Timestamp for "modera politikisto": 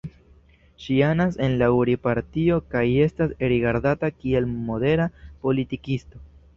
4.59-6.29